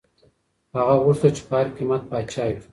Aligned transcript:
هغه 0.77 0.95
غوښتل 1.03 1.31
چي 1.37 1.41
په 1.47 1.53
هر 1.59 1.67
قیمت 1.77 2.01
پاچا 2.11 2.45
وي. 2.51 2.61